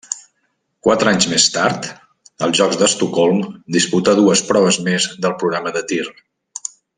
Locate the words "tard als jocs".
1.57-2.79